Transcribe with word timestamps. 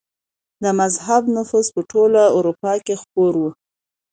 د 0.63 0.65
مذهب 0.79 1.23
نفوذ 1.35 1.65
په 1.75 1.81
ټوله 1.91 2.23
اروپا 2.37 2.73
کي 2.85 2.95
خپور 3.01 3.33
و. 3.41 3.43